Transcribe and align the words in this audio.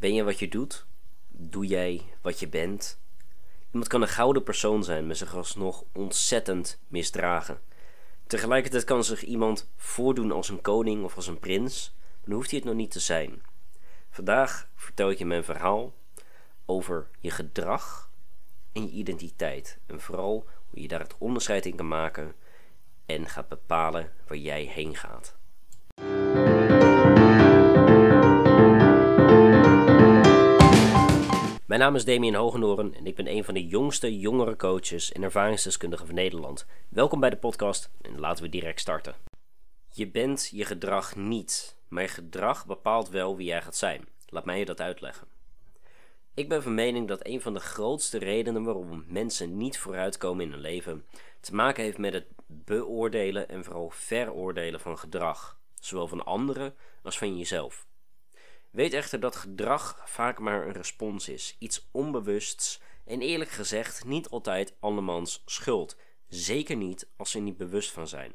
Ben 0.00 0.14
je 0.14 0.24
wat 0.24 0.38
je 0.38 0.48
doet? 0.48 0.86
Doe 1.28 1.66
jij 1.66 2.02
wat 2.22 2.40
je 2.40 2.48
bent? 2.48 3.00
Iemand 3.70 3.88
kan 3.88 4.02
een 4.02 4.08
gouden 4.08 4.42
persoon 4.42 4.84
zijn, 4.84 5.06
maar 5.06 5.16
zich 5.16 5.34
alsnog 5.34 5.84
ontzettend 5.92 6.80
misdragen. 6.88 7.60
Tegelijkertijd 8.26 8.84
kan 8.84 9.04
zich 9.04 9.22
iemand 9.22 9.70
voordoen 9.76 10.32
als 10.32 10.48
een 10.48 10.60
koning 10.60 11.04
of 11.04 11.16
als 11.16 11.26
een 11.26 11.38
prins, 11.38 11.94
maar 11.96 12.20
dan 12.24 12.34
hoeft 12.34 12.50
hij 12.50 12.58
het 12.58 12.68
nog 12.68 12.76
niet 12.76 12.90
te 12.90 13.00
zijn. 13.00 13.42
Vandaag 14.10 14.68
vertel 14.74 15.10
ik 15.10 15.18
je 15.18 15.26
mijn 15.26 15.44
verhaal 15.44 15.94
over 16.66 17.08
je 17.18 17.30
gedrag 17.30 18.10
en 18.72 18.82
je 18.82 18.90
identiteit. 18.90 19.78
En 19.86 20.00
vooral 20.00 20.46
hoe 20.70 20.80
je 20.80 20.88
daar 20.88 21.00
het 21.00 21.18
onderscheid 21.18 21.66
in 21.66 21.76
kan 21.76 21.88
maken 21.88 22.34
en 23.06 23.28
gaat 23.28 23.48
bepalen 23.48 24.12
waar 24.26 24.38
jij 24.38 24.62
heen 24.62 24.96
gaat. 24.96 25.39
Mijn 31.80 31.92
naam 31.92 32.00
is 32.00 32.06
Damien 32.06 32.34
Hogenoren 32.34 32.94
en 32.94 33.06
ik 33.06 33.16
ben 33.16 33.28
een 33.28 33.44
van 33.44 33.54
de 33.54 33.66
jongste 33.66 34.18
jongere 34.18 34.56
coaches 34.56 35.12
en 35.12 35.22
ervaringsdeskundigen 35.22 36.06
van 36.06 36.14
Nederland. 36.14 36.66
Welkom 36.88 37.20
bij 37.20 37.30
de 37.30 37.36
podcast 37.36 37.90
en 38.00 38.18
laten 38.18 38.44
we 38.44 38.50
direct 38.50 38.80
starten. 38.80 39.14
Je 39.92 40.08
bent 40.08 40.50
je 40.52 40.64
gedrag 40.64 41.16
niet, 41.16 41.76
maar 41.88 42.02
je 42.02 42.08
gedrag 42.08 42.66
bepaalt 42.66 43.08
wel 43.08 43.36
wie 43.36 43.46
jij 43.46 43.62
gaat 43.62 43.76
zijn. 43.76 44.08
Laat 44.28 44.44
mij 44.44 44.58
je 44.58 44.64
dat 44.64 44.80
uitleggen. 44.80 45.26
Ik 46.34 46.48
ben 46.48 46.62
van 46.62 46.74
mening 46.74 47.08
dat 47.08 47.26
een 47.26 47.40
van 47.40 47.54
de 47.54 47.60
grootste 47.60 48.18
redenen 48.18 48.64
waarom 48.64 49.04
mensen 49.08 49.56
niet 49.56 49.78
vooruitkomen 49.78 50.44
in 50.44 50.50
hun 50.50 50.60
leven 50.60 51.04
te 51.40 51.54
maken 51.54 51.84
heeft 51.84 51.98
met 51.98 52.12
het 52.12 52.26
beoordelen 52.46 53.48
en 53.48 53.64
vooral 53.64 53.90
veroordelen 53.90 54.80
van 54.80 54.98
gedrag, 54.98 55.58
zowel 55.80 56.08
van 56.08 56.24
anderen 56.24 56.74
als 57.02 57.18
van 57.18 57.36
jezelf. 57.38 57.88
Weet 58.70 58.92
echter 58.92 59.20
dat 59.20 59.36
gedrag 59.36 60.02
vaak 60.04 60.38
maar 60.38 60.66
een 60.66 60.72
respons 60.72 61.28
is, 61.28 61.56
iets 61.58 61.88
onbewusts 61.90 62.80
en 63.04 63.20
eerlijk 63.20 63.50
gezegd 63.50 64.04
niet 64.04 64.28
altijd 64.28 64.74
andermans 64.80 65.42
schuld, 65.46 65.96
zeker 66.28 66.76
niet 66.76 67.08
als 67.16 67.30
ze 67.30 67.36
er 67.36 67.44
niet 67.44 67.56
bewust 67.56 67.90
van 67.90 68.08
zijn. 68.08 68.34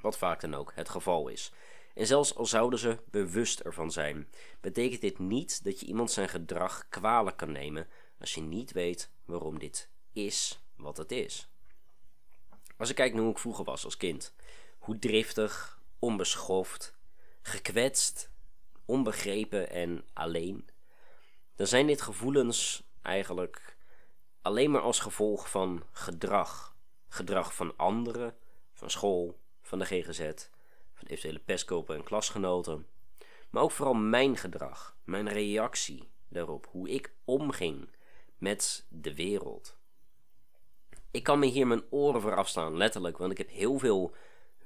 Wat 0.00 0.18
vaak 0.18 0.40
dan 0.40 0.54
ook 0.54 0.72
het 0.74 0.88
geval 0.88 1.28
is. 1.28 1.52
En 1.94 2.06
zelfs 2.06 2.34
al 2.34 2.46
zouden 2.46 2.78
ze 2.78 2.98
bewust 3.10 3.60
ervan 3.60 3.92
zijn, 3.92 4.28
betekent 4.60 5.00
dit 5.00 5.18
niet 5.18 5.64
dat 5.64 5.80
je 5.80 5.86
iemand 5.86 6.10
zijn 6.10 6.28
gedrag 6.28 6.88
kwalijk 6.88 7.36
kan 7.36 7.52
nemen 7.52 7.88
als 8.18 8.34
je 8.34 8.40
niet 8.40 8.72
weet 8.72 9.10
waarom 9.24 9.58
dit 9.58 9.88
is 10.12 10.62
wat 10.76 10.96
het 10.96 11.12
is. 11.12 11.48
Als 12.76 12.90
ik 12.90 12.94
kijk 12.94 13.12
naar 13.12 13.22
hoe 13.22 13.32
ik 13.32 13.38
vroeger 13.38 13.64
was 13.64 13.84
als 13.84 13.96
kind, 13.96 14.34
hoe 14.78 14.98
driftig, 14.98 15.80
onbeschoft, 15.98 16.94
gekwetst, 17.42 18.29
onbegrepen 18.90 19.70
en 19.70 20.04
alleen, 20.12 20.68
dan 21.54 21.66
zijn 21.66 21.86
dit 21.86 22.00
gevoelens 22.00 22.82
eigenlijk 23.02 23.76
alleen 24.42 24.70
maar 24.70 24.80
als 24.80 24.98
gevolg 24.98 25.50
van 25.50 25.82
gedrag. 25.92 26.76
Gedrag 27.08 27.54
van 27.54 27.76
anderen, 27.76 28.34
van 28.72 28.90
school, 28.90 29.40
van 29.62 29.78
de 29.78 29.84
GGZ, 29.84 30.18
van 30.94 31.06
eventuele 31.06 31.38
pestkopen 31.38 31.96
en 31.96 32.02
klasgenoten. 32.02 32.86
Maar 33.50 33.62
ook 33.62 33.70
vooral 33.70 33.94
mijn 33.94 34.36
gedrag, 34.36 34.96
mijn 35.04 35.28
reactie 35.28 36.10
daarop, 36.28 36.68
hoe 36.70 36.88
ik 36.88 37.12
omging 37.24 37.88
met 38.38 38.86
de 38.88 39.14
wereld. 39.14 39.76
Ik 41.10 41.22
kan 41.22 41.38
me 41.38 41.46
hier 41.46 41.66
mijn 41.66 41.84
oren 41.90 42.20
voor 42.20 42.36
afstaan, 42.36 42.76
letterlijk, 42.76 43.18
want 43.18 43.32
ik 43.32 43.38
heb 43.38 43.50
heel 43.50 43.78
veel 43.78 44.14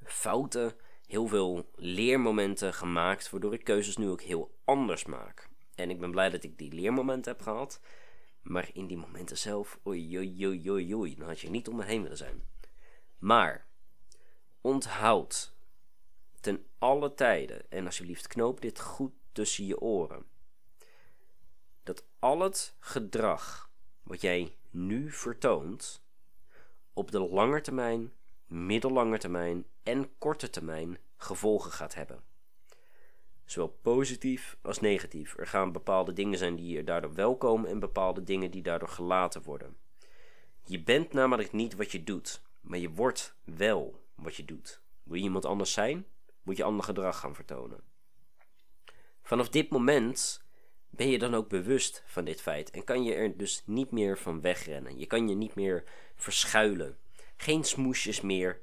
fouten, 0.03 0.75
heel 1.07 1.27
veel 1.27 1.69
leermomenten 1.75 2.73
gemaakt, 2.73 3.29
waardoor 3.29 3.53
ik 3.53 3.63
keuzes 3.63 3.97
nu 3.97 4.09
ook 4.09 4.21
heel 4.21 4.57
anders 4.63 5.05
maak. 5.05 5.49
En 5.75 5.89
ik 5.89 5.99
ben 5.99 6.11
blij 6.11 6.29
dat 6.29 6.43
ik 6.43 6.57
die 6.57 6.73
leermomenten 6.73 7.31
heb 7.31 7.41
gehad. 7.41 7.81
Maar 8.41 8.69
in 8.73 8.87
die 8.87 8.97
momenten 8.97 9.37
zelf, 9.37 9.79
oei, 9.87 10.17
oei, 10.17 10.69
oei, 10.69 10.95
oei, 10.95 11.15
dan 11.15 11.27
had 11.27 11.39
je 11.39 11.49
niet 11.49 11.67
om 11.67 11.75
me 11.75 11.83
heen 11.83 12.01
willen 12.01 12.17
zijn. 12.17 12.43
Maar, 13.17 13.67
onthoud, 14.61 15.55
ten 16.39 16.65
alle 16.77 17.13
tijden, 17.13 17.71
en 17.71 17.85
alsjeblieft 17.85 18.27
knoop 18.27 18.61
dit 18.61 18.79
goed 18.79 19.13
tussen 19.31 19.65
je 19.65 19.79
oren, 19.79 20.25
dat 21.83 22.05
al 22.19 22.39
het 22.39 22.75
gedrag 22.79 23.69
wat 24.03 24.21
jij 24.21 24.57
nu 24.69 25.11
vertoont, 25.11 26.03
op 26.93 27.11
de 27.11 27.19
lange 27.19 27.61
termijn, 27.61 28.13
middellange 28.45 29.17
termijn 29.17 29.65
en 29.83 30.17
korte 30.17 30.49
termijn 30.49 30.97
gevolgen 31.17 31.71
gaat 31.71 31.95
hebben. 31.95 32.23
Zowel 33.45 33.77
positief 33.81 34.57
als 34.61 34.79
negatief. 34.79 35.37
Er 35.37 35.47
gaan 35.47 35.71
bepaalde 35.71 36.13
dingen 36.13 36.37
zijn 36.37 36.55
die 36.55 36.77
er 36.77 36.85
daardoor 36.85 37.13
welkomen 37.13 37.69
en 37.69 37.79
bepaalde 37.79 38.23
dingen 38.23 38.51
die 38.51 38.61
daardoor 38.61 38.89
gelaten 38.89 39.43
worden. 39.43 39.77
Je 40.65 40.83
bent 40.83 41.13
namelijk 41.13 41.51
niet 41.51 41.75
wat 41.75 41.91
je 41.91 42.03
doet, 42.03 42.41
maar 42.61 42.79
je 42.79 42.89
wordt 42.89 43.35
wel 43.43 44.03
wat 44.15 44.35
je 44.35 44.45
doet. 44.45 44.81
Wil 45.03 45.17
je 45.17 45.23
iemand 45.23 45.45
anders 45.45 45.73
zijn, 45.73 46.05
moet 46.43 46.57
je 46.57 46.63
ander 46.63 46.85
gedrag 46.85 47.19
gaan 47.19 47.35
vertonen. 47.35 47.83
Vanaf 49.21 49.49
dit 49.49 49.69
moment 49.69 50.45
ben 50.89 51.09
je 51.09 51.19
dan 51.19 51.35
ook 51.35 51.49
bewust 51.49 52.03
van 52.05 52.25
dit 52.25 52.41
feit 52.41 52.71
en 52.71 52.83
kan 52.83 53.03
je 53.03 53.13
er 53.13 53.37
dus 53.37 53.63
niet 53.65 53.91
meer 53.91 54.17
van 54.17 54.41
wegrennen. 54.41 54.97
Je 54.97 55.05
kan 55.05 55.27
je 55.27 55.35
niet 55.35 55.55
meer 55.55 55.83
verschuilen. 56.15 56.97
Geen 57.35 57.63
smoesjes 57.63 58.21
meer, 58.21 58.61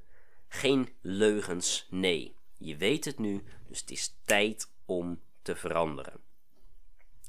geen 0.49 0.89
leugens, 1.01 1.87
nee. 1.91 2.35
Je 2.59 2.77
weet 2.77 3.05
het 3.05 3.19
nu, 3.19 3.45
dus 3.69 3.81
het 3.81 3.91
is 3.91 4.15
tijd 4.25 4.71
om 4.85 5.21
te 5.43 5.57
veranderen. 5.57 6.21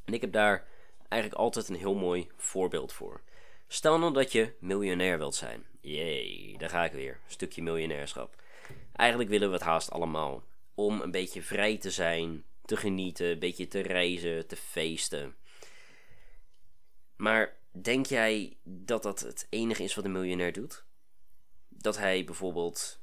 En 0.06 0.14
ik 0.14 0.22
heb 0.22 0.32
daar 0.32 0.68
eigenlijk 1.08 1.42
altijd 1.42 1.70
een 1.70 1.76
heel 1.76 1.96
mooi 1.96 2.28
voorbeeld 2.38 2.94
voor. 2.94 3.22
Stel 3.68 4.00
nou 4.00 4.14
dat 4.14 4.32
je 4.32 4.54
miljonair 4.60 5.18
wilt 5.18 5.36
zijn. 5.36 5.66
Jee, 5.82 6.58
daar 6.58 6.70
ga 6.70 6.86
ik 6.86 6.92
weer. 6.92 7.14
Een 7.14 7.32
stukje 7.32 7.62
miljonairschap. 7.62 8.44
Eigenlijk 8.94 9.30
willen 9.30 9.48
we 9.48 9.54
het 9.54 9.64
haast 9.64 9.92
allemaal. 9.92 10.44
Om 10.74 11.02
een 11.02 11.12
beetje 11.12 11.42
vrij 11.42 11.78
te 11.78 11.92
zijn, 11.92 12.44
te 12.66 12.78
genieten, 12.78 13.28
een 13.28 13.40
beetje 13.40 13.68
te 13.68 13.80
reizen, 13.80 14.48
te 14.48 14.56
feesten. 14.56 15.36
Maar 17.16 17.58
denk 17.72 18.06
jij 18.06 18.58
dat 18.64 19.04
dat 19.04 19.20
het 19.20 19.48
enige 19.50 19.84
is 19.84 19.96
wat 19.96 20.06
een 20.06 20.12
miljonair 20.12 20.54
doet? 20.54 20.84
Dat 21.84 21.98
hij 21.98 22.24
bijvoorbeeld, 22.24 23.00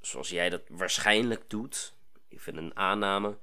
zoals 0.00 0.28
jij 0.28 0.50
dat 0.50 0.62
waarschijnlijk 0.68 1.50
doet, 1.50 1.94
ik 2.28 2.40
vind 2.40 2.56
een 2.56 2.76
aanname, 2.76 3.38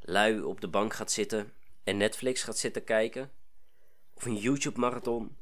lui 0.00 0.42
op 0.42 0.60
de 0.60 0.68
bank 0.68 0.94
gaat 0.94 1.12
zitten 1.12 1.52
en 1.84 1.96
Netflix 1.96 2.42
gaat 2.42 2.58
zitten 2.58 2.84
kijken? 2.84 3.30
Of 4.14 4.24
een 4.24 4.36
YouTube-marathon? 4.36 5.36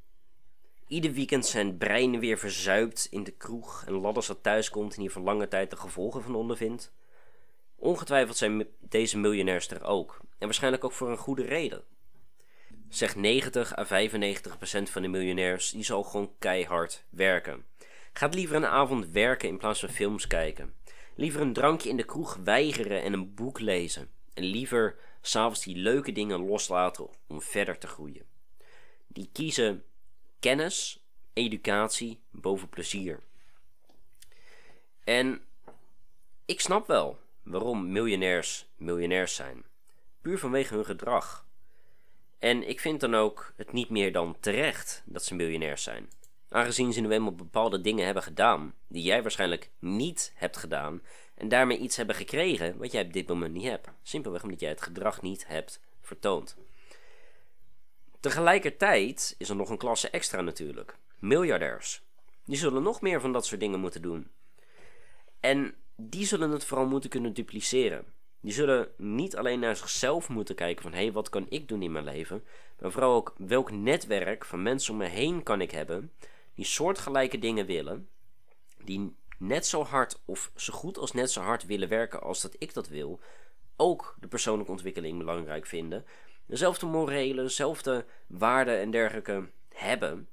Ieder 0.86 1.12
weekend 1.12 1.46
zijn 1.46 1.76
brein 1.76 2.20
weer 2.20 2.38
verzuipt 2.38 3.06
in 3.10 3.24
de 3.24 3.30
kroeg 3.30 3.84
en 3.86 3.92
ladders 3.92 4.26
dat 4.26 4.42
thuis 4.42 4.70
komt 4.70 4.94
en 4.94 5.00
hier 5.00 5.10
voor 5.10 5.22
lange 5.22 5.48
tijd 5.48 5.70
de 5.70 5.76
gevolgen 5.76 6.22
van 6.22 6.34
ondervindt? 6.34 6.92
Ongetwijfeld 7.76 8.36
zijn 8.36 8.66
deze 8.80 9.18
miljonairs 9.18 9.68
er 9.68 9.84
ook. 9.84 10.18
En 10.38 10.46
waarschijnlijk 10.46 10.84
ook 10.84 10.92
voor 10.92 11.10
een 11.10 11.16
goede 11.16 11.44
reden. 11.44 11.84
Zeg 12.88 13.16
90 13.16 13.76
à 13.76 13.86
95 13.86 14.56
procent 14.56 14.90
van 14.90 15.02
de 15.02 15.08
miljonairs 15.08 15.70
die 15.70 15.84
zal 15.84 16.02
gewoon 16.02 16.34
keihard 16.38 17.04
werken. 17.10 17.64
Gaat 18.16 18.34
liever 18.34 18.56
een 18.56 18.66
avond 18.66 19.08
werken 19.08 19.48
in 19.48 19.58
plaats 19.58 19.80
van 19.80 19.88
films 19.88 20.26
kijken. 20.26 20.74
Liever 21.14 21.40
een 21.40 21.52
drankje 21.52 21.88
in 21.88 21.96
de 21.96 22.04
kroeg 22.04 22.38
weigeren 22.44 23.02
en 23.02 23.12
een 23.12 23.34
boek 23.34 23.60
lezen. 23.60 24.10
En 24.34 24.44
liever 24.44 24.96
s'avonds 25.20 25.62
die 25.62 25.76
leuke 25.76 26.12
dingen 26.12 26.46
loslaten 26.46 27.08
om 27.26 27.42
verder 27.42 27.78
te 27.78 27.86
groeien. 27.86 28.26
Die 29.06 29.28
kiezen 29.32 29.84
kennis, 30.40 31.04
educatie 31.32 32.20
boven 32.30 32.68
plezier. 32.68 33.20
En 35.04 35.42
ik 36.44 36.60
snap 36.60 36.86
wel 36.86 37.18
waarom 37.42 37.92
miljonairs 37.92 38.66
miljonairs 38.76 39.34
zijn. 39.34 39.64
Puur 40.20 40.38
vanwege 40.38 40.74
hun 40.74 40.84
gedrag. 40.84 41.46
En 42.38 42.68
ik 42.68 42.80
vind 42.80 43.00
dan 43.00 43.14
ook 43.14 43.52
het 43.56 43.72
niet 43.72 43.90
meer 43.90 44.12
dan 44.12 44.36
terecht 44.40 45.02
dat 45.06 45.24
ze 45.24 45.34
miljonairs 45.34 45.82
zijn. 45.82 46.08
Aangezien 46.48 46.92
ze 46.92 47.00
nu 47.00 47.10
eenmaal 47.10 47.34
bepaalde 47.34 47.80
dingen 47.80 48.04
hebben 48.04 48.22
gedaan 48.22 48.74
die 48.88 49.02
jij 49.02 49.22
waarschijnlijk 49.22 49.70
niet 49.78 50.32
hebt 50.34 50.56
gedaan 50.56 51.02
en 51.34 51.48
daarmee 51.48 51.78
iets 51.78 51.96
hebben 51.96 52.16
gekregen 52.16 52.78
wat 52.78 52.92
jij 52.92 53.04
op 53.04 53.12
dit 53.12 53.28
moment 53.28 53.52
niet 53.52 53.64
hebt. 53.64 53.88
Simpelweg 54.02 54.42
omdat 54.42 54.60
jij 54.60 54.70
het 54.70 54.82
gedrag 54.82 55.22
niet 55.22 55.46
hebt 55.46 55.80
vertoond. 56.00 56.56
Tegelijkertijd 58.20 59.34
is 59.38 59.48
er 59.48 59.56
nog 59.56 59.70
een 59.70 59.78
klasse 59.78 60.10
extra 60.10 60.40
natuurlijk. 60.40 60.96
Miljardairs. 61.18 62.02
Die 62.44 62.56
zullen 62.56 62.82
nog 62.82 63.00
meer 63.00 63.20
van 63.20 63.32
dat 63.32 63.46
soort 63.46 63.60
dingen 63.60 63.80
moeten 63.80 64.02
doen. 64.02 64.30
En 65.40 65.74
die 65.96 66.26
zullen 66.26 66.50
het 66.50 66.64
vooral 66.64 66.86
moeten 66.86 67.10
kunnen 67.10 67.32
dupliceren. 67.34 68.04
Die 68.40 68.52
zullen 68.52 68.88
niet 68.96 69.36
alleen 69.36 69.60
naar 69.60 69.76
zichzelf 69.76 70.28
moeten 70.28 70.54
kijken 70.54 70.82
van 70.82 70.92
hé, 70.92 71.02
hey, 71.02 71.12
wat 71.12 71.28
kan 71.28 71.46
ik 71.48 71.68
doen 71.68 71.82
in 71.82 71.92
mijn 71.92 72.04
leven, 72.04 72.44
maar 72.78 72.92
vooral 72.92 73.14
ook 73.14 73.34
welk 73.36 73.70
netwerk 73.70 74.44
van 74.44 74.62
mensen 74.62 74.92
om 74.92 74.98
me 74.98 75.06
heen 75.06 75.42
kan 75.42 75.60
ik 75.60 75.70
hebben 75.70 76.12
die 76.54 76.64
soortgelijke 76.64 77.38
dingen 77.38 77.66
willen, 77.66 78.08
die 78.84 79.16
net 79.38 79.66
zo 79.66 79.82
hard 79.82 80.22
of 80.24 80.50
zo 80.56 80.72
goed 80.72 80.98
als 80.98 81.12
net 81.12 81.30
zo 81.30 81.40
hard 81.40 81.66
willen 81.66 81.88
werken 81.88 82.22
als 82.22 82.40
dat 82.40 82.56
ik 82.58 82.74
dat 82.74 82.88
wil, 82.88 83.20
ook 83.76 84.16
de 84.20 84.28
persoonlijke 84.28 84.72
ontwikkeling 84.72 85.18
belangrijk 85.18 85.66
vinden 85.66 86.04
dezelfde 86.46 86.86
morele, 86.86 87.42
dezelfde 87.42 88.06
waarden 88.26 88.78
en 88.78 88.90
dergelijke 88.90 89.50
hebben, 89.68 90.28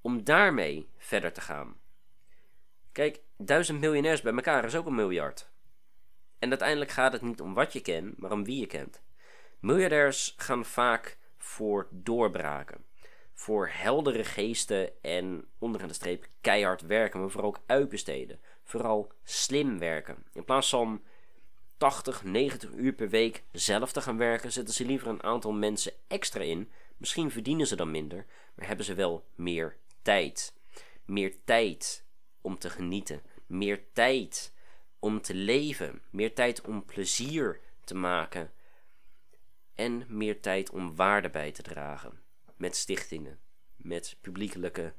om 0.00 0.24
daarmee 0.24 0.88
verder 0.98 1.32
te 1.32 1.40
gaan. 1.40 1.76
Kijk, 2.92 3.20
duizend 3.36 3.80
miljonairs 3.80 4.20
bij 4.20 4.32
elkaar 4.32 4.64
is 4.64 4.74
ook 4.74 4.86
een 4.86 4.94
miljard. 4.94 5.50
En 6.38 6.48
uiteindelijk 6.48 6.90
gaat 6.90 7.12
het 7.12 7.22
niet 7.22 7.40
om 7.40 7.54
wat 7.54 7.72
je 7.72 7.80
kent, 7.80 8.18
maar 8.18 8.32
om 8.32 8.44
wie 8.44 8.60
je 8.60 8.66
kent. 8.66 9.02
Miljardairs 9.60 10.34
gaan 10.36 10.64
vaak 10.64 11.18
voor 11.36 11.88
doorbraken. 11.90 12.84
Voor 13.34 13.68
heldere 13.72 14.24
geesten 14.24 15.02
en 15.02 15.44
onderaan 15.58 15.88
de 15.88 15.94
streep 15.94 16.26
keihard 16.40 16.80
werken, 16.80 17.20
maar 17.20 17.30
vooral 17.30 17.48
ook 17.48 17.62
uitbesteden. 17.66 18.40
Vooral 18.64 19.12
slim 19.24 19.78
werken. 19.78 20.24
In 20.32 20.44
plaats 20.44 20.68
van 20.68 21.02
80, 21.76 22.24
90 22.24 22.70
uur 22.70 22.92
per 22.92 23.08
week 23.08 23.42
zelf 23.52 23.92
te 23.92 24.00
gaan 24.00 24.16
werken, 24.16 24.52
zetten 24.52 24.74
ze 24.74 24.84
liever 24.84 25.08
een 25.08 25.22
aantal 25.22 25.52
mensen 25.52 25.92
extra 26.08 26.40
in. 26.40 26.70
Misschien 26.96 27.30
verdienen 27.30 27.66
ze 27.66 27.76
dan 27.76 27.90
minder, 27.90 28.26
maar 28.54 28.66
hebben 28.66 28.84
ze 28.86 28.94
wel 28.94 29.24
meer 29.34 29.76
tijd. 30.02 30.54
Meer 31.04 31.34
tijd 31.44 32.04
om 32.40 32.58
te 32.58 32.70
genieten. 32.70 33.22
Meer 33.46 33.92
tijd 33.92 34.54
om 34.98 35.20
te 35.20 35.34
leven. 35.34 36.02
Meer 36.10 36.34
tijd 36.34 36.60
om 36.60 36.84
plezier 36.84 37.60
te 37.84 37.94
maken. 37.94 38.52
En 39.74 40.04
meer 40.08 40.40
tijd 40.40 40.70
om 40.70 40.96
waarde 40.96 41.30
bij 41.30 41.52
te 41.52 41.62
dragen. 41.62 42.21
Met 42.62 42.76
stichtingen, 42.76 43.40
met 43.76 44.16
publiekelijke 44.20 44.94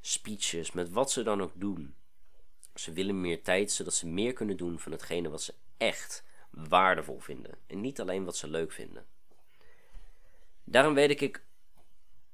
speeches, 0.00 0.72
met 0.72 0.90
wat 0.90 1.10
ze 1.10 1.22
dan 1.22 1.42
ook 1.42 1.52
doen. 1.54 1.94
Ze 2.74 2.92
willen 2.92 3.20
meer 3.20 3.42
tijd 3.42 3.70
zodat 3.70 3.94
ze 3.94 4.06
meer 4.06 4.32
kunnen 4.32 4.56
doen 4.56 4.78
van 4.78 4.92
hetgene 4.92 5.28
wat 5.28 5.42
ze 5.42 5.54
echt 5.76 6.24
waardevol 6.50 7.18
vinden. 7.18 7.58
En 7.66 7.80
niet 7.80 8.00
alleen 8.00 8.24
wat 8.24 8.36
ze 8.36 8.48
leuk 8.48 8.72
vinden. 8.72 9.06
Daarom 10.64 10.94
weet 10.94 11.20
ik 11.20 11.44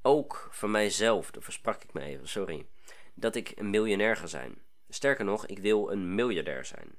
ook 0.02 0.48
van 0.50 0.70
mijzelf, 0.70 1.30
daar 1.30 1.42
versprak 1.42 1.82
ik 1.82 1.92
me 1.92 2.00
even, 2.00 2.28
sorry, 2.28 2.66
dat 3.14 3.34
ik 3.34 3.52
een 3.56 3.70
miljonair 3.70 4.16
ga 4.16 4.26
zijn. 4.26 4.62
Sterker 4.88 5.24
nog, 5.24 5.46
ik 5.46 5.58
wil 5.58 5.92
een 5.92 6.14
miljardair 6.14 6.64
zijn. 6.64 6.98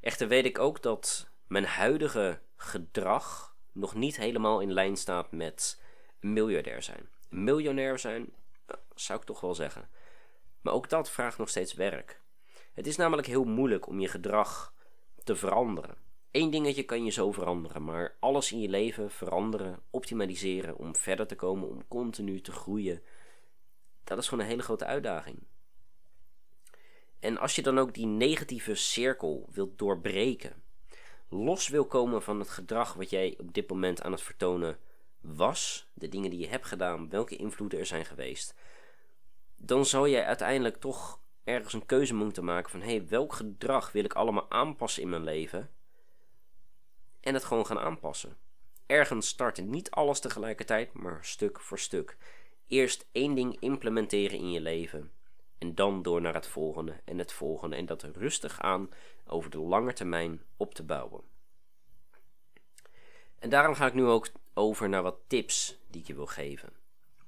Echter 0.00 0.28
weet 0.28 0.44
ik 0.44 0.58
ook 0.58 0.82
dat 0.82 1.30
mijn 1.46 1.64
huidige 1.64 2.40
gedrag 2.56 3.56
nog 3.72 3.94
niet 3.94 4.16
helemaal 4.16 4.60
in 4.60 4.72
lijn 4.72 4.96
staat 4.96 5.32
met 5.32 5.80
miljardair 6.22 6.82
zijn. 6.82 7.08
Miljonair 7.28 7.98
zijn, 7.98 8.32
eh, 8.66 8.76
zou 8.94 9.18
ik 9.18 9.24
toch 9.24 9.40
wel 9.40 9.54
zeggen. 9.54 9.88
Maar 10.60 10.72
ook 10.72 10.88
dat 10.88 11.10
vraagt 11.10 11.38
nog 11.38 11.48
steeds 11.48 11.74
werk. 11.74 12.20
Het 12.72 12.86
is 12.86 12.96
namelijk 12.96 13.26
heel 13.26 13.44
moeilijk 13.44 13.86
om 13.86 14.00
je 14.00 14.08
gedrag 14.08 14.74
te 15.24 15.36
veranderen. 15.36 15.96
Eén 16.30 16.50
dingetje 16.50 16.82
kan 16.82 17.04
je 17.04 17.10
zo 17.10 17.32
veranderen, 17.32 17.84
maar 17.84 18.16
alles 18.20 18.52
in 18.52 18.60
je 18.60 18.68
leven 18.68 19.10
veranderen, 19.10 19.82
optimaliseren 19.90 20.76
om 20.76 20.96
verder 20.96 21.26
te 21.26 21.34
komen, 21.34 21.68
om 21.68 21.88
continu 21.88 22.40
te 22.40 22.52
groeien, 22.52 23.02
dat 24.04 24.18
is 24.18 24.28
gewoon 24.28 24.44
een 24.44 24.50
hele 24.50 24.62
grote 24.62 24.84
uitdaging. 24.84 25.38
En 27.20 27.38
als 27.38 27.54
je 27.54 27.62
dan 27.62 27.78
ook 27.78 27.94
die 27.94 28.06
negatieve 28.06 28.74
cirkel 28.74 29.48
wilt 29.52 29.78
doorbreken, 29.78 30.62
los 31.28 31.68
wil 31.68 31.86
komen 31.86 32.22
van 32.22 32.38
het 32.38 32.50
gedrag 32.50 32.94
wat 32.94 33.10
jij 33.10 33.34
op 33.38 33.54
dit 33.54 33.70
moment 33.70 34.02
aan 34.02 34.12
het 34.12 34.22
vertonen 34.22 34.78
was, 35.22 35.90
de 35.94 36.08
dingen 36.08 36.30
die 36.30 36.38
je 36.38 36.48
hebt 36.48 36.66
gedaan, 36.66 37.08
welke 37.08 37.36
invloeden 37.36 37.78
er 37.78 37.86
zijn 37.86 38.04
geweest, 38.04 38.54
dan 39.56 39.86
zal 39.86 40.08
jij 40.08 40.24
uiteindelijk 40.24 40.76
toch 40.76 41.20
ergens 41.44 41.72
een 41.72 41.86
keuze 41.86 42.14
moeten 42.14 42.44
maken 42.44 42.70
van 42.70 42.80
hé, 42.80 42.96
hey, 42.96 43.08
welk 43.08 43.32
gedrag 43.32 43.92
wil 43.92 44.04
ik 44.04 44.12
allemaal 44.12 44.50
aanpassen 44.50 45.02
in 45.02 45.08
mijn 45.08 45.24
leven? 45.24 45.70
En 47.20 47.34
het 47.34 47.44
gewoon 47.44 47.66
gaan 47.66 47.78
aanpassen. 47.78 48.36
Ergens 48.86 49.28
starten, 49.28 49.70
niet 49.70 49.90
alles 49.90 50.20
tegelijkertijd, 50.20 50.92
maar 50.92 51.24
stuk 51.24 51.60
voor 51.60 51.78
stuk. 51.78 52.16
Eerst 52.66 53.06
één 53.12 53.34
ding 53.34 53.56
implementeren 53.60 54.38
in 54.38 54.50
je 54.50 54.60
leven 54.60 55.12
en 55.58 55.74
dan 55.74 56.02
door 56.02 56.20
naar 56.20 56.34
het 56.34 56.46
volgende 56.46 57.00
en 57.04 57.18
het 57.18 57.32
volgende 57.32 57.76
en 57.76 57.86
dat 57.86 58.02
rustig 58.02 58.60
aan 58.60 58.90
over 59.26 59.50
de 59.50 59.58
lange 59.58 59.92
termijn 59.92 60.42
op 60.56 60.74
te 60.74 60.82
bouwen. 60.82 61.22
En 63.38 63.50
daarom 63.50 63.74
ga 63.74 63.86
ik 63.86 63.94
nu 63.94 64.04
ook 64.04 64.28
over 64.54 64.88
naar 64.88 65.02
wat 65.02 65.18
tips 65.26 65.78
die 65.90 66.00
ik 66.00 66.06
je 66.06 66.14
wil 66.14 66.26
geven. 66.26 66.72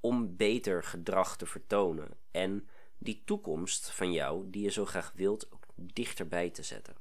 Om 0.00 0.36
beter 0.36 0.82
gedrag 0.82 1.36
te 1.36 1.46
vertonen 1.46 2.08
en 2.30 2.68
die 2.98 3.22
toekomst 3.24 3.90
van 3.90 4.12
jou, 4.12 4.50
die 4.50 4.62
je 4.62 4.70
zo 4.70 4.84
graag 4.84 5.12
wilt, 5.14 5.52
ook 5.52 5.64
dichterbij 5.74 6.50
te 6.50 6.62
zetten. 6.62 6.96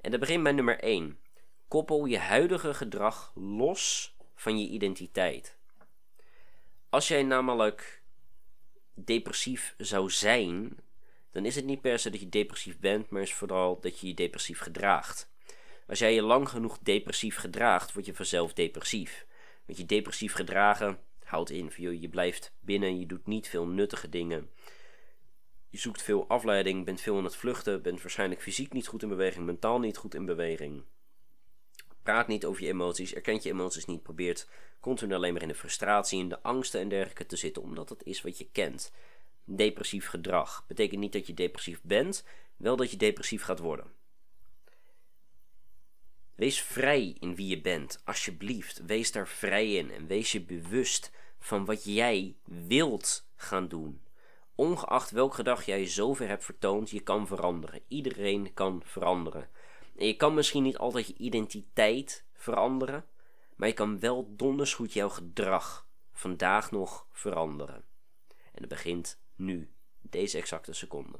En 0.00 0.10
dat 0.10 0.20
begint 0.20 0.42
bij 0.42 0.52
nummer 0.52 0.78
1. 0.78 1.18
Koppel 1.68 2.04
je 2.04 2.18
huidige 2.18 2.74
gedrag 2.74 3.32
los 3.34 4.16
van 4.34 4.58
je 4.58 4.68
identiteit. 4.68 5.58
Als 6.88 7.08
jij 7.08 7.22
namelijk 7.22 8.02
depressief 8.94 9.74
zou 9.78 10.10
zijn, 10.10 10.78
dan 11.30 11.44
is 11.44 11.54
het 11.54 11.64
niet 11.64 11.80
per 11.80 11.98
se 11.98 12.10
dat 12.10 12.20
je 12.20 12.28
depressief 12.28 12.78
bent, 12.78 13.10
maar 13.10 13.22
is 13.22 13.34
vooral 13.34 13.80
dat 13.80 13.98
je 13.98 14.06
je 14.06 14.14
depressief 14.14 14.58
gedraagt. 14.58 15.29
Als 15.90 15.98
jij 15.98 16.14
je 16.14 16.22
lang 16.22 16.48
genoeg 16.48 16.78
depressief 16.78 17.36
gedraagt, 17.36 17.92
word 17.92 18.06
je 18.06 18.14
vanzelf 18.14 18.52
depressief. 18.52 19.26
Want 19.66 19.78
je 19.78 19.86
depressief 19.86 20.32
gedragen 20.32 20.98
houdt 21.24 21.50
in, 21.50 21.72
je 21.76 22.08
blijft 22.08 22.52
binnen, 22.60 22.98
je 22.98 23.06
doet 23.06 23.26
niet 23.26 23.48
veel 23.48 23.66
nuttige 23.66 24.08
dingen. 24.08 24.50
Je 25.68 25.78
zoekt 25.78 26.02
veel 26.02 26.28
afleiding, 26.28 26.84
bent 26.84 27.00
veel 27.00 27.16
aan 27.16 27.24
het 27.24 27.36
vluchten, 27.36 27.82
bent 27.82 28.02
waarschijnlijk 28.02 28.42
fysiek 28.42 28.72
niet 28.72 28.86
goed 28.86 29.02
in 29.02 29.08
beweging, 29.08 29.46
mentaal 29.46 29.78
niet 29.78 29.96
goed 29.96 30.14
in 30.14 30.24
beweging. 30.24 30.84
Praat 32.02 32.28
niet 32.28 32.44
over 32.44 32.62
je 32.62 32.68
emoties, 32.68 33.14
erkent 33.14 33.42
je 33.42 33.50
emoties 33.50 33.84
niet, 33.84 34.02
probeert 34.02 34.48
continu 34.80 35.14
alleen 35.14 35.32
maar 35.32 35.42
in 35.42 35.48
de 35.48 35.54
frustratie, 35.54 36.20
in 36.20 36.28
de 36.28 36.42
angsten 36.42 36.80
en 36.80 36.88
dergelijke 36.88 37.26
te 37.26 37.36
zitten, 37.36 37.62
omdat 37.62 37.88
dat 37.88 38.02
is 38.02 38.22
wat 38.22 38.38
je 38.38 38.48
kent. 38.52 38.92
Depressief 39.44 40.06
gedrag 40.06 40.64
betekent 40.66 41.00
niet 41.00 41.12
dat 41.12 41.26
je 41.26 41.34
depressief 41.34 41.80
bent, 41.82 42.24
wel 42.56 42.76
dat 42.76 42.90
je 42.90 42.96
depressief 42.96 43.42
gaat 43.42 43.58
worden. 43.58 43.99
Wees 46.40 46.62
vrij 46.62 47.16
in 47.18 47.34
wie 47.34 47.46
je 47.46 47.60
bent, 47.60 48.02
alsjeblieft. 48.04 48.84
Wees 48.86 49.12
daar 49.12 49.28
vrij 49.28 49.72
in 49.72 49.90
en 49.90 50.06
wees 50.06 50.32
je 50.32 50.40
bewust 50.40 51.12
van 51.38 51.64
wat 51.64 51.84
jij 51.84 52.36
wilt 52.44 53.28
gaan 53.36 53.68
doen. 53.68 54.02
Ongeacht 54.54 55.10
welk 55.10 55.34
gedrag 55.34 55.64
jij 55.64 55.86
zover 55.86 56.28
hebt 56.28 56.44
vertoond, 56.44 56.90
je 56.90 57.00
kan 57.00 57.26
veranderen. 57.26 57.82
Iedereen 57.88 58.54
kan 58.54 58.82
veranderen. 58.84 59.48
En 59.96 60.06
je 60.06 60.16
kan 60.16 60.34
misschien 60.34 60.62
niet 60.62 60.78
altijd 60.78 61.06
je 61.06 61.14
identiteit 61.16 62.24
veranderen, 62.34 63.04
maar 63.56 63.68
je 63.68 63.74
kan 63.74 63.98
wel 63.98 64.34
donders 64.36 64.74
goed 64.74 64.92
jouw 64.92 65.08
gedrag 65.08 65.86
vandaag 66.12 66.70
nog 66.70 67.06
veranderen. 67.12 67.84
En 68.28 68.60
dat 68.60 68.68
begint 68.68 69.20
nu, 69.34 69.70
deze 70.00 70.38
exacte 70.38 70.72
seconde. 70.72 71.18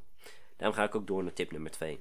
Daarom 0.56 0.76
ga 0.76 0.84
ik 0.84 0.94
ook 0.94 1.06
door 1.06 1.22
naar 1.22 1.32
tip 1.32 1.50
nummer 1.50 1.70
2. 1.70 2.00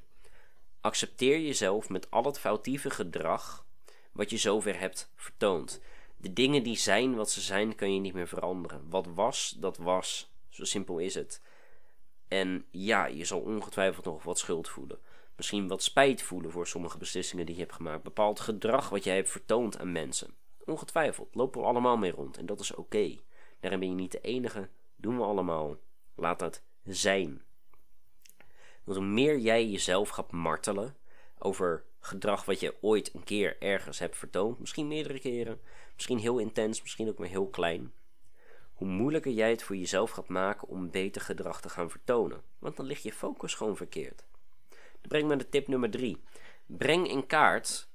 Accepteer 0.81 1.39
jezelf 1.39 1.89
met 1.89 2.11
al 2.11 2.23
het 2.23 2.39
foutieve 2.39 2.89
gedrag 2.89 3.65
wat 4.11 4.29
je 4.29 4.37
zover 4.37 4.79
hebt 4.79 5.11
vertoond. 5.15 5.81
De 6.17 6.33
dingen 6.33 6.63
die 6.63 6.77
zijn 6.77 7.15
wat 7.15 7.31
ze 7.31 7.41
zijn, 7.41 7.75
kan 7.75 7.93
je 7.93 7.99
niet 7.99 8.13
meer 8.13 8.27
veranderen. 8.27 8.89
Wat 8.89 9.07
was, 9.13 9.55
dat 9.59 9.77
was. 9.77 10.31
Zo 10.49 10.63
simpel 10.63 10.97
is 10.97 11.15
het. 11.15 11.41
En 12.27 12.65
ja, 12.71 13.05
je 13.05 13.25
zal 13.25 13.39
ongetwijfeld 13.39 14.05
nog 14.05 14.23
wat 14.23 14.39
schuld 14.39 14.69
voelen. 14.69 14.99
Misschien 15.35 15.67
wat 15.67 15.83
spijt 15.83 16.21
voelen 16.21 16.51
voor 16.51 16.67
sommige 16.67 16.97
beslissingen 16.97 17.45
die 17.45 17.55
je 17.55 17.61
hebt 17.61 17.73
gemaakt. 17.73 18.03
Bepaald 18.03 18.39
gedrag 18.39 18.89
wat 18.89 19.03
jij 19.03 19.15
hebt 19.15 19.29
vertoond 19.29 19.79
aan 19.79 19.91
mensen. 19.91 20.33
Ongetwijfeld, 20.65 21.35
lopen 21.35 21.61
we 21.61 21.67
allemaal 21.67 21.97
mee 21.97 22.11
rond 22.11 22.37
en 22.37 22.45
dat 22.45 22.59
is 22.59 22.75
oké. 22.75 23.17
Daarin 23.59 23.79
ben 23.79 23.89
je 23.89 23.95
niet 23.95 24.11
de 24.11 24.21
enige, 24.21 24.69
doen 24.95 25.17
we 25.17 25.23
allemaal. 25.23 25.77
Laat 26.15 26.39
dat 26.39 26.61
zijn. 26.83 27.41
Hoe 28.95 29.05
meer 29.05 29.37
jij 29.37 29.65
jezelf 29.65 30.09
gaat 30.09 30.31
martelen 30.31 30.95
over 31.37 31.83
gedrag 31.99 32.45
wat 32.45 32.59
je 32.59 32.75
ooit 32.81 33.13
een 33.13 33.23
keer 33.23 33.61
ergens 33.61 33.99
hebt 33.99 34.17
vertoond, 34.17 34.59
misschien 34.59 34.87
meerdere 34.87 35.19
keren, 35.19 35.61
misschien 35.93 36.17
heel 36.17 36.37
intens, 36.37 36.81
misschien 36.81 37.07
ook 37.07 37.17
maar 37.17 37.27
heel 37.27 37.47
klein, 37.47 37.93
hoe 38.73 38.87
moeilijker 38.87 39.31
jij 39.31 39.49
het 39.49 39.63
voor 39.63 39.75
jezelf 39.75 40.11
gaat 40.11 40.27
maken 40.27 40.67
om 40.67 40.91
beter 40.91 41.21
gedrag 41.21 41.61
te 41.61 41.69
gaan 41.69 41.89
vertonen. 41.89 42.41
Want 42.59 42.77
dan 42.77 42.85
ligt 42.85 43.03
je 43.03 43.13
focus 43.13 43.53
gewoon 43.53 43.77
verkeerd. 43.77 44.23
Dat 44.69 45.07
brengt 45.07 45.27
me 45.27 45.35
de 45.35 45.49
tip 45.49 45.67
nummer 45.67 45.89
3. 45.89 46.21
Breng 46.65 47.09
in 47.09 47.25
kaart 47.25 47.89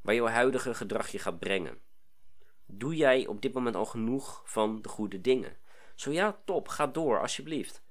waar 0.00 0.14
jouw 0.14 0.26
huidige 0.26 0.74
gedrag 0.74 1.08
je 1.08 1.18
gaat 1.18 1.38
brengen. 1.38 1.78
Doe 2.66 2.96
jij 2.96 3.26
op 3.26 3.42
dit 3.42 3.52
moment 3.52 3.76
al 3.76 3.86
genoeg 3.86 4.42
van 4.44 4.82
de 4.82 4.88
goede 4.88 5.20
dingen? 5.20 5.56
Zo 5.94 6.10
ja, 6.10 6.40
top, 6.44 6.68
ga 6.68 6.86
door, 6.86 7.20
alsjeblieft. 7.20 7.82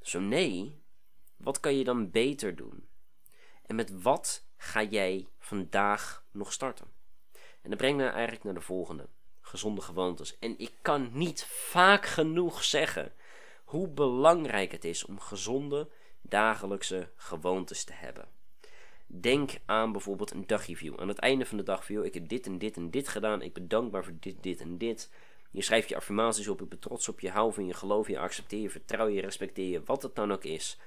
Zo 0.00 0.20
nee, 0.20 0.84
wat 1.36 1.60
kan 1.60 1.76
je 1.76 1.84
dan 1.84 2.10
beter 2.10 2.56
doen? 2.56 2.88
En 3.66 3.74
met 3.74 4.02
wat 4.02 4.46
ga 4.56 4.82
jij 4.82 5.28
vandaag 5.38 6.24
nog 6.30 6.52
starten? 6.52 6.86
En 7.62 7.70
dat 7.70 7.78
brengt 7.78 7.96
me 7.96 8.06
eigenlijk 8.06 8.44
naar 8.44 8.54
de 8.54 8.60
volgende: 8.60 9.08
gezonde 9.40 9.80
gewoontes. 9.80 10.38
En 10.38 10.58
ik 10.58 10.72
kan 10.82 11.10
niet 11.12 11.44
vaak 11.44 12.06
genoeg 12.06 12.64
zeggen 12.64 13.12
hoe 13.64 13.88
belangrijk 13.88 14.72
het 14.72 14.84
is 14.84 15.04
om 15.04 15.20
gezonde 15.20 15.88
dagelijkse 16.20 17.10
gewoontes 17.16 17.84
te 17.84 17.92
hebben. 17.92 18.28
Denk 19.06 19.50
aan 19.64 19.92
bijvoorbeeld 19.92 20.30
een 20.30 20.46
dagreview. 20.46 21.00
Aan 21.00 21.08
het 21.08 21.18
einde 21.18 21.46
van 21.46 21.56
de 21.56 21.62
dag, 21.62 21.90
ik 21.90 22.14
heb 22.14 22.28
dit 22.28 22.46
en 22.46 22.58
dit 22.58 22.76
en 22.76 22.90
dit 22.90 23.08
gedaan. 23.08 23.42
Ik 23.42 23.52
ben 23.52 23.68
dankbaar 23.68 24.04
voor 24.04 24.14
dit, 24.20 24.42
dit 24.42 24.60
en 24.60 24.78
dit. 24.78 25.10
Je 25.50 25.62
schrijft 25.62 25.88
je 25.88 25.96
affirmaties 25.96 26.48
op, 26.48 26.62
ik 26.62 26.68
ben 26.68 26.78
trots 26.78 27.08
op 27.08 27.20
je, 27.20 27.30
hou 27.30 27.52
van 27.52 27.66
je, 27.66 27.74
geloof 27.74 28.08
je, 28.08 28.18
accepteer 28.18 28.60
je, 28.60 28.70
vertrouw 28.70 29.08
je, 29.08 29.20
respecteer 29.20 29.68
je, 29.68 29.82
wat 29.84 30.02
het 30.02 30.14
dan 30.14 30.32
ook 30.32 30.44
is. 30.44 30.78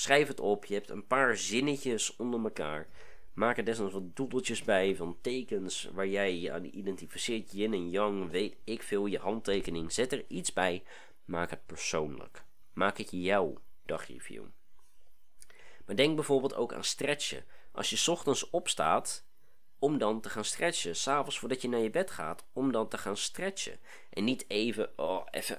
Schrijf 0.00 0.28
het 0.28 0.40
op, 0.40 0.64
je 0.64 0.74
hebt 0.74 0.90
een 0.90 1.06
paar 1.06 1.36
zinnetjes 1.36 2.16
onder 2.16 2.44
elkaar. 2.44 2.88
Maak 3.32 3.56
er 3.56 3.64
desnoods 3.64 3.92
wat 3.92 4.16
doedeltjes 4.16 4.62
bij 4.62 4.96
van 4.96 5.18
tekens 5.20 5.90
waar 5.92 6.06
jij 6.06 6.38
je 6.38 6.52
aan 6.52 6.64
identificeert. 6.64 7.52
Yin 7.52 7.72
en 7.72 7.90
yang, 7.90 8.30
weet 8.30 8.56
ik 8.64 8.82
veel, 8.82 9.06
je 9.06 9.18
handtekening. 9.18 9.92
Zet 9.92 10.12
er 10.12 10.24
iets 10.28 10.52
bij. 10.52 10.82
Maak 11.24 11.50
het 11.50 11.66
persoonlijk. 11.66 12.44
Maak 12.72 12.98
het 12.98 13.08
jouw 13.10 13.60
dagreview. 13.86 14.44
Maar 15.86 15.96
denk 15.96 16.14
bijvoorbeeld 16.14 16.54
ook 16.54 16.72
aan 16.72 16.84
stretchen. 16.84 17.44
Als 17.72 17.90
je 17.90 18.10
ochtends 18.10 18.50
opstaat 18.50 19.24
om 19.78 19.98
dan 19.98 20.20
te 20.20 20.30
gaan 20.30 20.44
stretchen. 20.44 20.96
S'avonds 20.96 21.38
voordat 21.38 21.62
je 21.62 21.68
naar 21.68 21.80
je 21.80 21.90
bed 21.90 22.10
gaat, 22.10 22.44
om 22.52 22.72
dan 22.72 22.88
te 22.88 22.98
gaan 22.98 23.16
stretchen. 23.16 23.78
En 24.10 24.24
niet 24.24 24.44
even, 24.48 24.98
oh, 24.98 25.26
even, 25.30 25.58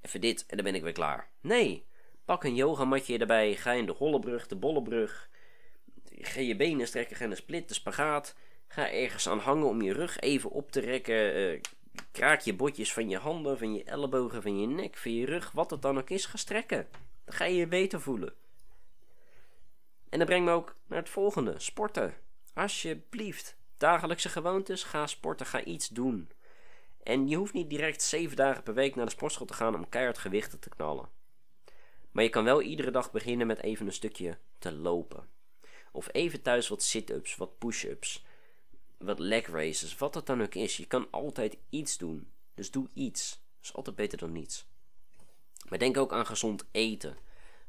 even 0.00 0.20
dit 0.20 0.46
en 0.46 0.56
dan 0.56 0.64
ben 0.64 0.74
ik 0.74 0.82
weer 0.82 0.92
klaar. 0.92 1.30
Nee, 1.40 1.86
pak 2.24 2.44
een 2.44 2.54
yogamatje 2.54 3.18
erbij, 3.18 3.54
ga 3.54 3.72
in 3.72 3.86
de 3.86 3.92
hollebrug, 3.92 4.46
de 4.46 4.56
bollebrug. 4.56 5.30
Ga 6.18 6.40
je 6.40 6.56
benen 6.56 6.86
strekken, 6.86 7.16
ga 7.16 7.24
in 7.24 7.30
de 7.30 7.36
split, 7.36 7.68
de 7.68 7.74
spagaat. 7.74 8.34
Ga 8.68 8.90
ergens 8.90 9.28
aan 9.28 9.38
hangen 9.38 9.68
om 9.68 9.82
je 9.82 9.92
rug 9.92 10.20
even 10.20 10.50
op 10.50 10.70
te 10.70 10.80
rekken. 10.80 11.36
Uh, 11.36 11.60
kraak 12.12 12.40
je 12.40 12.54
botjes 12.54 12.92
van 12.92 13.08
je 13.08 13.18
handen, 13.18 13.58
van 13.58 13.74
je 13.74 13.84
ellebogen, 13.84 14.42
van 14.42 14.60
je 14.60 14.66
nek, 14.66 14.96
van 14.96 15.12
je 15.12 15.26
rug, 15.26 15.50
wat 15.50 15.70
het 15.70 15.82
dan 15.82 15.98
ook 15.98 16.10
is, 16.10 16.26
ga 16.26 16.36
strekken. 16.36 16.86
Dan 17.24 17.34
ga 17.34 17.44
je 17.44 17.56
je 17.56 17.66
beter 17.66 18.00
voelen. 18.00 18.34
En 20.08 20.18
dat 20.18 20.28
brengt 20.28 20.46
me 20.46 20.52
ook 20.52 20.76
naar 20.86 20.98
het 20.98 21.08
volgende: 21.08 21.54
sporten. 21.58 22.14
Alsjeblieft. 22.54 23.56
Dagelijkse 23.76 24.28
gewoontes, 24.28 24.82
ga 24.82 25.06
sporten, 25.06 25.46
ga 25.46 25.64
iets 25.64 25.88
doen. 25.88 26.30
En 27.02 27.28
je 27.28 27.36
hoeft 27.36 27.52
niet 27.52 27.70
direct 27.70 28.02
7 28.02 28.36
dagen 28.36 28.62
per 28.62 28.74
week 28.74 28.94
naar 28.94 29.04
de 29.04 29.10
sportschool 29.10 29.46
te 29.46 29.54
gaan 29.54 29.74
om 29.74 29.88
keihard 29.88 30.18
gewichten 30.18 30.58
te 30.58 30.68
knallen. 30.68 31.08
Maar 32.14 32.24
je 32.24 32.30
kan 32.30 32.44
wel 32.44 32.62
iedere 32.62 32.90
dag 32.90 33.10
beginnen 33.10 33.46
met 33.46 33.60
even 33.60 33.86
een 33.86 33.92
stukje 33.92 34.38
te 34.58 34.72
lopen. 34.72 35.28
Of 35.92 36.08
even 36.12 36.42
thuis 36.42 36.68
wat 36.68 36.82
sit-ups, 36.82 37.36
wat 37.36 37.58
push-ups, 37.58 38.24
wat 38.98 39.18
leg 39.18 39.46
races, 39.46 39.96
wat 39.96 40.14
het 40.14 40.26
dan 40.26 40.42
ook 40.42 40.54
is. 40.54 40.76
Je 40.76 40.86
kan 40.86 41.10
altijd 41.10 41.56
iets 41.70 41.98
doen. 41.98 42.28
Dus 42.54 42.70
doe 42.70 42.88
iets. 42.92 43.30
Dat 43.30 43.64
is 43.64 43.74
altijd 43.74 43.96
beter 43.96 44.18
dan 44.18 44.32
niets. 44.32 44.66
Maar 45.68 45.78
denk 45.78 45.96
ook 45.96 46.12
aan 46.12 46.26
gezond 46.26 46.64
eten, 46.70 47.16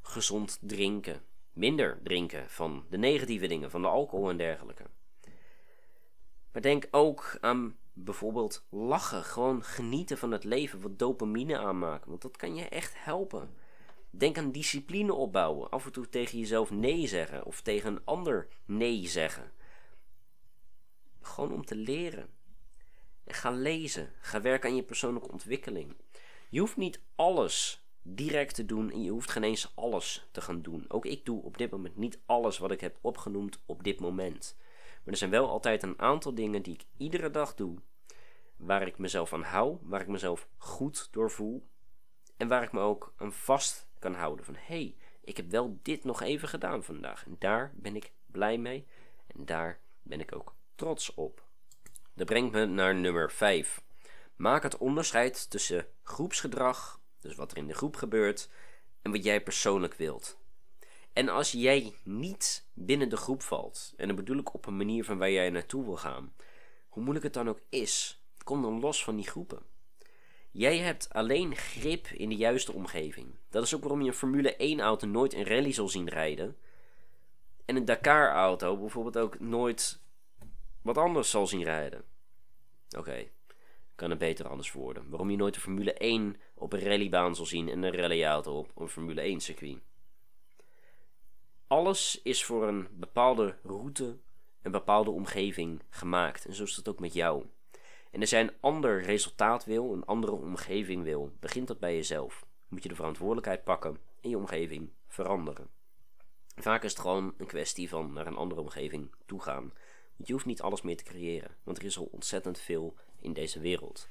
gezond 0.01 0.57
drinken, 0.61 1.23
minder 1.53 1.99
drinken 2.03 2.49
van 2.49 2.85
de 2.89 2.97
negatieve 2.97 3.47
dingen, 3.47 3.71
van 3.71 3.81
de 3.81 3.87
alcohol 3.87 4.29
en 4.29 4.37
dergelijke. 4.37 4.85
Maar 6.51 6.61
denk 6.61 6.87
ook 6.91 7.37
aan 7.41 7.77
bijvoorbeeld 7.93 8.65
lachen, 8.69 9.23
gewoon 9.23 9.63
genieten 9.63 10.17
van 10.17 10.31
het 10.31 10.43
leven, 10.43 10.81
wat 10.81 10.99
dopamine 10.99 11.57
aanmaken, 11.57 12.09
want 12.09 12.21
dat 12.21 12.37
kan 12.37 12.55
je 12.55 12.69
echt 12.69 12.93
helpen. 12.95 13.63
Denk 14.17 14.37
aan 14.37 14.51
discipline 14.51 15.13
opbouwen, 15.13 15.69
af 15.69 15.85
en 15.85 15.91
toe 15.91 16.09
tegen 16.09 16.39
jezelf 16.39 16.71
nee 16.71 17.07
zeggen 17.07 17.45
of 17.45 17.61
tegen 17.61 17.91
een 17.91 18.05
ander 18.05 18.47
nee 18.65 19.07
zeggen. 19.07 19.51
Gewoon 21.21 21.53
om 21.53 21.65
te 21.65 21.75
leren. 21.75 22.29
En 23.23 23.33
ga 23.33 23.51
lezen, 23.51 24.13
ga 24.19 24.41
werken 24.41 24.69
aan 24.69 24.75
je 24.75 24.83
persoonlijke 24.83 25.31
ontwikkeling. 25.31 25.95
Je 26.49 26.59
hoeft 26.59 26.77
niet 26.77 27.01
alles 27.15 27.85
direct 28.01 28.55
te 28.55 28.65
doen 28.65 28.91
en 28.91 29.03
je 29.03 29.11
hoeft 29.11 29.31
geen 29.31 29.43
eens 29.43 29.71
alles 29.75 30.27
te 30.31 30.41
gaan 30.41 30.61
doen. 30.61 30.85
Ook 30.87 31.05
ik 31.05 31.25
doe 31.25 31.43
op 31.43 31.57
dit 31.57 31.71
moment 31.71 31.97
niet 31.97 32.19
alles 32.25 32.57
wat 32.57 32.71
ik 32.71 32.81
heb 32.81 32.97
opgenoemd 33.01 33.63
op 33.65 33.83
dit 33.83 33.99
moment. 33.99 34.57
Maar 35.03 35.13
er 35.13 35.17
zijn 35.17 35.31
wel 35.31 35.49
altijd 35.49 35.83
een 35.83 35.99
aantal 35.99 36.35
dingen 36.35 36.61
die 36.61 36.73
ik 36.73 36.85
iedere 36.97 37.31
dag 37.31 37.55
doe, 37.55 37.77
waar 38.55 38.87
ik 38.87 38.97
mezelf 38.97 39.33
aan 39.33 39.43
hou, 39.43 39.77
waar 39.81 40.01
ik 40.01 40.07
mezelf 40.07 40.47
goed 40.57 41.07
door 41.11 41.31
voel 41.31 41.67
en 42.37 42.47
waar 42.47 42.63
ik 42.63 42.71
me 42.71 42.79
ook 42.79 43.13
aan 43.17 43.33
vast 43.33 43.84
kan 44.05 44.19
houden. 44.19 44.45
Van 44.45 44.55
hé, 44.55 44.61
hey, 44.75 44.95
ik 45.21 45.37
heb 45.37 45.49
wel 45.49 45.79
dit 45.81 46.03
nog 46.03 46.21
even 46.21 46.47
gedaan 46.47 46.83
vandaag 46.83 47.25
en 47.25 47.35
daar 47.39 47.71
ben 47.75 47.95
ik 47.95 48.11
blij 48.25 48.57
mee 48.57 48.87
en 49.27 49.45
daar 49.45 49.79
ben 50.01 50.19
ik 50.19 50.35
ook 50.35 50.55
trots 50.75 51.13
op. 51.13 51.43
Dat 52.13 52.25
brengt 52.25 52.51
me 52.51 52.65
naar 52.65 52.95
nummer 52.95 53.31
5. 53.31 53.83
Maak 54.35 54.63
het 54.63 54.77
onderscheid 54.77 55.49
tussen 55.49 55.87
groepsgedrag 56.03 56.99
dus 57.19 57.35
wat 57.35 57.51
er 57.51 57.57
in 57.57 57.67
de 57.67 57.73
groep 57.73 57.95
gebeurt 57.95 58.49
en 59.01 59.11
wat 59.11 59.23
jij 59.23 59.43
persoonlijk 59.43 59.93
wilt. 59.93 60.37
En 61.13 61.29
als 61.29 61.51
jij 61.51 61.93
niet 62.03 62.65
binnen 62.73 63.09
de 63.09 63.17
groep 63.17 63.41
valt, 63.41 63.93
en 63.97 64.07
dan 64.07 64.15
bedoel 64.15 64.37
ik 64.37 64.53
op 64.53 64.65
een 64.65 64.77
manier 64.77 65.05
van 65.05 65.17
waar 65.17 65.31
jij 65.31 65.49
naartoe 65.49 65.83
wil 65.83 65.97
gaan, 65.97 66.33
hoe 66.89 67.03
moeilijk 67.03 67.25
het 67.25 67.33
dan 67.33 67.49
ook 67.49 67.61
is, 67.69 68.23
kom 68.43 68.61
dan 68.61 68.79
los 68.79 69.03
van 69.03 69.15
die 69.15 69.27
groepen. 69.27 69.65
Jij 70.57 70.77
hebt 70.77 71.13
alleen 71.13 71.55
grip 71.55 72.07
in 72.07 72.29
de 72.29 72.35
juiste 72.35 72.73
omgeving. 72.73 73.35
Dat 73.49 73.63
is 73.63 73.75
ook 73.75 73.81
waarom 73.81 74.01
je 74.01 74.07
een 74.07 74.13
Formule 74.13 74.55
1 74.55 74.79
auto 74.79 75.07
nooit 75.07 75.33
een 75.33 75.45
rally 75.45 75.71
zal 75.71 75.89
zien 75.89 76.09
rijden. 76.09 76.57
En 77.65 77.75
een 77.75 77.85
Dakar 77.85 78.31
auto 78.31 78.77
bijvoorbeeld 78.77 79.17
ook 79.17 79.39
nooit 79.39 79.99
wat 80.81 80.97
anders 80.97 81.29
zal 81.29 81.47
zien 81.47 81.63
rijden. 81.63 82.03
Oké, 82.97 83.27
kan 83.95 84.09
het 84.09 84.19
beter 84.19 84.47
anders 84.47 84.71
worden. 84.71 85.09
Waarom 85.09 85.29
je 85.29 85.37
nooit 85.37 85.53
de 85.53 85.59
Formule 85.59 85.93
1 85.93 86.35
op 86.53 86.73
een 86.73 86.83
rallybaan 86.83 87.35
zal 87.35 87.45
zien 87.45 87.69
en 87.69 87.83
een 87.83 87.95
rallyauto 87.95 88.57
op 88.57 88.79
een 88.79 88.89
Formule 88.89 89.21
1 89.21 89.39
circuit. 89.39 89.77
Alles 91.67 92.21
is 92.23 92.43
voor 92.43 92.67
een 92.67 92.87
bepaalde 92.91 93.57
route, 93.63 94.17
een 94.61 94.71
bepaalde 94.71 95.11
omgeving 95.11 95.81
gemaakt. 95.89 96.45
En 96.45 96.53
zo 96.53 96.63
is 96.63 96.75
dat 96.75 96.87
ook 96.87 96.99
met 96.99 97.13
jou. 97.13 97.45
En 98.15 98.21
als 98.21 98.29
jij 98.29 98.41
een 98.41 98.55
ander 98.59 99.01
resultaat 99.01 99.65
wil, 99.65 99.93
een 99.93 100.05
andere 100.05 100.31
omgeving 100.31 101.03
wil, 101.03 101.31
begint 101.39 101.67
dat 101.67 101.79
bij 101.79 101.95
jezelf. 101.95 102.45
Moet 102.67 102.83
je 102.83 102.89
de 102.89 102.95
verantwoordelijkheid 102.95 103.63
pakken 103.63 103.97
en 104.21 104.29
je 104.29 104.37
omgeving 104.37 104.89
veranderen. 105.07 105.69
Vaak 106.55 106.83
is 106.83 106.91
het 106.91 107.01
gewoon 107.01 107.33
een 107.37 107.45
kwestie 107.45 107.89
van 107.89 108.13
naar 108.13 108.27
een 108.27 108.35
andere 108.35 108.61
omgeving 108.61 109.15
toe 109.25 109.41
gaan. 109.41 109.73
Want 110.15 110.27
je 110.27 110.33
hoeft 110.33 110.45
niet 110.45 110.61
alles 110.61 110.81
meer 110.81 110.97
te 110.97 111.03
creëren, 111.03 111.55
want 111.63 111.77
er 111.77 111.83
is 111.83 111.97
al 111.97 112.09
ontzettend 112.11 112.59
veel 112.59 112.95
in 113.19 113.33
deze 113.33 113.59
wereld. 113.59 114.09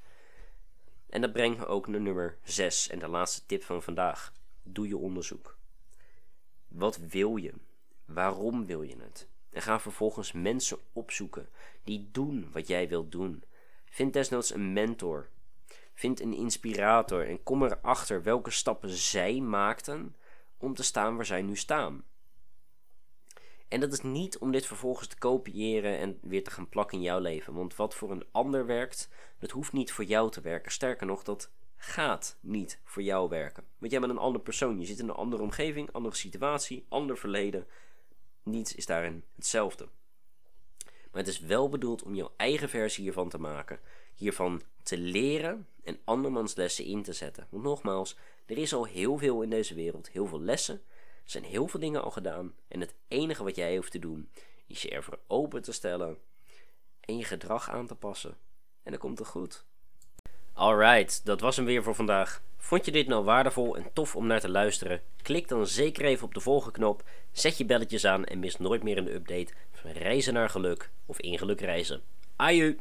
En 1.08 1.20
dat 1.20 1.32
brengt 1.32 1.58
me 1.58 1.66
ook 1.66 1.86
naar 1.86 2.00
nummer 2.00 2.38
6 2.42 2.88
en 2.88 2.98
de 2.98 3.08
laatste 3.08 3.46
tip 3.46 3.62
van 3.62 3.82
vandaag. 3.82 4.32
Doe 4.62 4.88
je 4.88 4.96
onderzoek. 4.96 5.58
Wat 6.68 6.96
wil 6.96 7.36
je? 7.36 7.52
Waarom 8.04 8.66
wil 8.66 8.82
je 8.82 8.96
het? 8.98 9.28
En 9.50 9.62
ga 9.62 9.80
vervolgens 9.80 10.32
mensen 10.32 10.78
opzoeken 10.92 11.48
die 11.84 12.08
doen 12.12 12.48
wat 12.52 12.68
jij 12.68 12.88
wilt 12.88 13.12
doen. 13.12 13.44
Vind 13.94 14.12
desnoods 14.12 14.54
een 14.54 14.72
mentor. 14.72 15.28
Vind 15.92 16.20
een 16.20 16.32
inspirator 16.32 17.28
en 17.28 17.42
kom 17.42 17.62
erachter 17.62 18.22
welke 18.22 18.50
stappen 18.50 18.88
zij 18.88 19.40
maakten 19.40 20.16
om 20.58 20.74
te 20.74 20.82
staan 20.82 21.16
waar 21.16 21.24
zij 21.24 21.42
nu 21.42 21.56
staan. 21.56 22.04
En 23.68 23.80
dat 23.80 23.92
is 23.92 24.00
niet 24.00 24.38
om 24.38 24.52
dit 24.52 24.66
vervolgens 24.66 25.08
te 25.08 25.18
kopiëren 25.18 25.98
en 25.98 26.18
weer 26.22 26.44
te 26.44 26.50
gaan 26.50 26.68
plakken 26.68 26.98
in 26.98 27.04
jouw 27.04 27.18
leven. 27.18 27.54
Want 27.54 27.76
wat 27.76 27.94
voor 27.94 28.10
een 28.10 28.24
ander 28.30 28.66
werkt, 28.66 29.08
dat 29.38 29.50
hoeft 29.50 29.72
niet 29.72 29.92
voor 29.92 30.04
jou 30.04 30.30
te 30.30 30.40
werken. 30.40 30.72
Sterker 30.72 31.06
nog, 31.06 31.22
dat 31.22 31.50
gaat 31.76 32.38
niet 32.40 32.80
voor 32.84 33.02
jou 33.02 33.28
werken. 33.28 33.64
Want 33.78 33.92
jij 33.92 34.00
bent 34.00 34.12
een 34.12 34.18
ander 34.18 34.40
persoon. 34.40 34.80
Je 34.80 34.86
zit 34.86 34.98
in 34.98 35.08
een 35.08 35.14
andere 35.14 35.42
omgeving, 35.42 35.92
andere 35.92 36.16
situatie, 36.16 36.86
ander 36.88 37.18
verleden. 37.18 37.66
Niets 38.42 38.74
is 38.74 38.86
daarin 38.86 39.24
hetzelfde. 39.34 39.88
Maar 41.14 41.22
het 41.22 41.32
is 41.32 41.40
wel 41.40 41.68
bedoeld 41.68 42.02
om 42.02 42.14
jouw 42.14 42.32
eigen 42.36 42.68
versie 42.68 43.02
hiervan 43.02 43.28
te 43.28 43.38
maken. 43.38 43.80
Hiervan 44.14 44.62
te 44.82 44.98
leren 44.98 45.66
en 45.84 45.98
andermans 46.04 46.54
lessen 46.54 46.84
in 46.84 47.02
te 47.02 47.12
zetten. 47.12 47.46
Want 47.50 47.62
nogmaals, 47.62 48.16
er 48.46 48.58
is 48.58 48.74
al 48.74 48.84
heel 48.84 49.18
veel 49.18 49.42
in 49.42 49.50
deze 49.50 49.74
wereld, 49.74 50.10
heel 50.10 50.26
veel 50.26 50.40
lessen. 50.40 50.74
Er 51.24 51.30
zijn 51.30 51.44
heel 51.44 51.68
veel 51.68 51.80
dingen 51.80 52.02
al 52.02 52.10
gedaan 52.10 52.54
en 52.68 52.80
het 52.80 52.94
enige 53.08 53.44
wat 53.44 53.56
jij 53.56 53.76
hoeft 53.76 53.90
te 53.90 53.98
doen 53.98 54.28
is 54.66 54.82
je 54.82 54.90
ervoor 54.90 55.18
open 55.26 55.62
te 55.62 55.72
stellen 55.72 56.18
en 57.00 57.16
je 57.16 57.24
gedrag 57.24 57.70
aan 57.70 57.86
te 57.86 57.94
passen. 57.94 58.36
En 58.82 58.90
dan 58.90 59.00
komt 59.00 59.18
het 59.18 59.28
goed. 59.28 59.64
Alright, 60.52 61.24
dat 61.24 61.40
was 61.40 61.56
hem 61.56 61.64
weer 61.64 61.82
voor 61.82 61.94
vandaag. 61.94 62.42
Vond 62.56 62.84
je 62.84 62.92
dit 62.92 63.06
nou 63.06 63.24
waardevol 63.24 63.76
en 63.76 63.90
tof 63.92 64.16
om 64.16 64.26
naar 64.26 64.40
te 64.40 64.48
luisteren? 64.48 65.02
Klik 65.22 65.48
dan 65.48 65.66
zeker 65.66 66.04
even 66.04 66.26
op 66.26 66.34
de 66.34 66.40
volgende 66.40 66.78
knop, 66.78 67.02
zet 67.32 67.58
je 67.58 67.64
belletjes 67.64 68.04
aan 68.04 68.24
en 68.24 68.38
mis 68.38 68.56
nooit 68.56 68.82
meer 68.82 68.98
een 68.98 69.14
update 69.14 69.52
reizen 69.92 70.34
naar 70.34 70.50
geluk 70.50 70.90
of 71.06 71.20
in 71.20 71.38
geluk 71.38 71.60
reizen. 71.60 72.02
Aju! 72.36 72.76